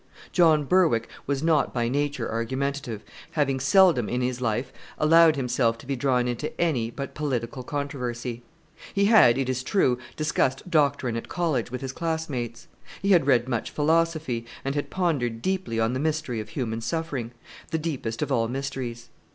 John 0.31 0.63
Berwick 0.63 1.07
was 1.27 1.43
not 1.43 1.75
by 1.75 1.87
nature 1.87 2.27
argumentative, 2.27 3.03
having 3.33 3.59
seldom 3.59 4.09
in 4.09 4.21
his 4.21 4.41
life 4.41 4.73
allowed 4.97 5.35
himself 5.35 5.77
to 5.77 5.85
be 5.85 5.95
drawn 5.95 6.27
into 6.27 6.59
any 6.59 6.89
but 6.89 7.13
political 7.13 7.61
controversy. 7.61 8.41
He 8.95 9.05
had, 9.05 9.37
it 9.37 9.47
is 9.47 9.61
true, 9.61 9.99
discussed 10.15 10.67
doctrine 10.71 11.15
at 11.17 11.29
college 11.29 11.69
with 11.69 11.81
his 11.81 11.93
class 11.93 12.29
mates. 12.29 12.67
He 13.03 13.11
had 13.11 13.27
read 13.27 13.47
much 13.47 13.69
philosophy, 13.69 14.47
and 14.65 14.73
had 14.73 14.89
pondered 14.89 15.39
deeply 15.43 15.79
on 15.79 15.93
the 15.93 15.99
mystery 15.99 16.39
of 16.39 16.49
human 16.49 16.81
suffering 16.81 17.29
the 17.69 17.77
deepest 17.77 18.23
of 18.23 18.31
all 18.31 18.47
mysteries. 18.47 19.09